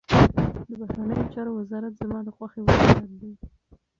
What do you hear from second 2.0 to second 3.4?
زما د خوښي وزارت دی.